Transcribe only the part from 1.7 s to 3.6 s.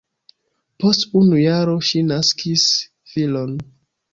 ŝi naskis filon.